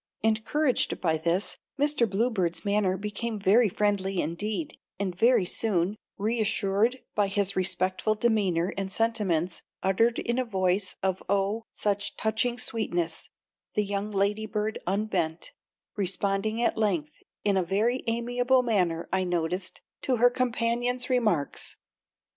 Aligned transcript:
Encouraged 0.23 0.99
by 0.99 1.15
this 1.15 1.57
Mr. 1.79 2.09
Bluebird's 2.09 2.65
manner 2.65 2.97
became 2.97 3.37
very 3.37 3.69
friendly 3.69 4.19
indeed, 4.19 4.75
and 4.99 5.13
very 5.15 5.45
soon, 5.45 5.95
reassured 6.17 7.03
by 7.13 7.27
his 7.27 7.55
respectful 7.55 8.15
demeanor 8.15 8.73
and 8.77 8.91
sentiments 8.91 9.61
uttered 9.83 10.17
in 10.17 10.39
a 10.39 10.43
voice 10.43 10.95
of 11.03 11.21
oh, 11.29 11.65
such 11.71 12.15
touching 12.17 12.57
sweetness, 12.57 13.29
the 13.75 13.85
young 13.85 14.09
lady 14.09 14.47
bird 14.47 14.79
unbent, 14.87 15.51
responding 15.95 16.59
at 16.63 16.79
length 16.79 17.11
in 17.43 17.55
a 17.55 17.61
very 17.61 18.03
amiable 18.07 18.63
manner, 18.63 19.07
I 19.13 19.23
noticed, 19.23 19.81
to 20.01 20.15
her 20.15 20.31
companion's 20.31 21.11
remarks. 21.11 21.75